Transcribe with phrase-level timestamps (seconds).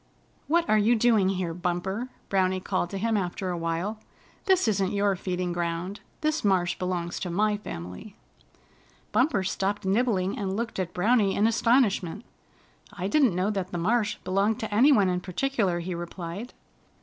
[0.47, 3.99] "What are you doing here, Bumper?" Browny called to him after a while.
[4.47, 5.99] "This isn't your feeding ground.
[6.21, 8.15] This marsh belongs to my family."
[9.11, 12.25] Bumper stopped nibbling and looked at Browny in astonishment.
[12.91, 16.55] "I didn't know that the marsh belonged to any one in particular," he replied.